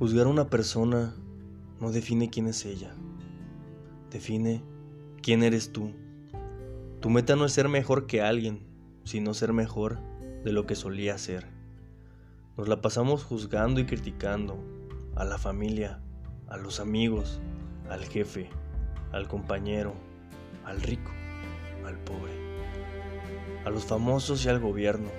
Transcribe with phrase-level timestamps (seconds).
[0.00, 1.14] Juzgar a una persona
[1.78, 2.94] no define quién es ella,
[4.10, 4.62] define
[5.20, 5.92] quién eres tú.
[7.00, 8.62] Tu meta no es ser mejor que alguien,
[9.04, 9.98] sino ser mejor
[10.42, 11.48] de lo que solía ser.
[12.56, 14.64] Nos la pasamos juzgando y criticando
[15.16, 16.00] a la familia,
[16.48, 17.42] a los amigos,
[17.90, 18.48] al jefe,
[19.12, 19.92] al compañero,
[20.64, 21.10] al rico,
[21.84, 22.32] al pobre,
[23.66, 25.10] a los famosos y al gobierno.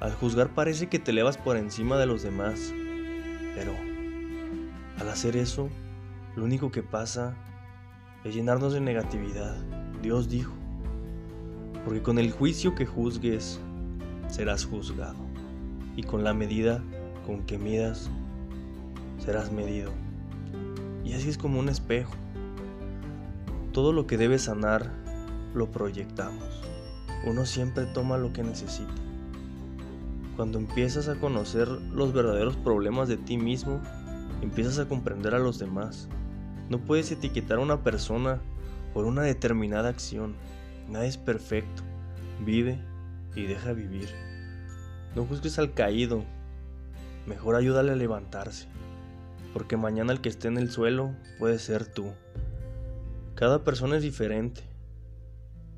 [0.00, 2.72] Al juzgar parece que te elevas por encima de los demás
[3.54, 3.72] pero
[4.98, 5.68] al hacer eso,
[6.36, 7.34] lo único que pasa
[8.24, 9.56] es llenarnos de negatividad.
[10.02, 10.52] Dios dijo,
[11.84, 13.60] porque con el juicio que juzgues,
[14.28, 15.18] serás juzgado,
[15.96, 16.82] y con la medida
[17.26, 18.10] con que midas,
[19.18, 19.92] serás medido.
[21.04, 22.12] Y así es como un espejo.
[23.72, 24.90] Todo lo que debe sanar,
[25.54, 26.62] lo proyectamos.
[27.26, 28.92] Uno siempre toma lo que necesita.
[30.36, 33.80] Cuando empiezas a conocer los verdaderos problemas de ti mismo,
[34.42, 36.08] empiezas a comprender a los demás.
[36.68, 38.40] No puedes etiquetar a una persona
[38.92, 40.34] por una determinada acción.
[40.88, 41.84] Nadie es perfecto.
[42.44, 42.80] Vive
[43.36, 44.08] y deja vivir.
[45.14, 46.24] No juzgues al caído.
[47.26, 48.66] Mejor ayúdale a levantarse.
[49.52, 52.10] Porque mañana el que esté en el suelo puede ser tú.
[53.36, 54.62] Cada persona es diferente.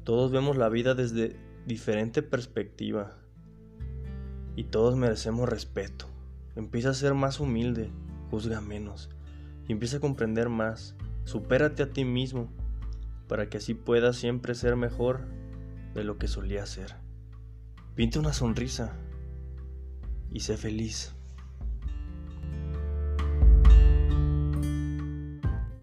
[0.04, 3.16] Todos vemos la vida desde diferente perspectiva
[4.56, 6.06] y todos merecemos respeto.
[6.56, 7.90] Empieza a ser más humilde,
[8.30, 9.10] juzga menos
[9.68, 10.96] y empieza a comprender más.
[11.24, 12.48] Supérate a ti mismo
[13.28, 15.26] para que así puedas siempre ser mejor
[15.94, 16.96] de lo que solía ser.
[17.94, 18.92] Pinta una sonrisa
[20.32, 21.15] y sé feliz.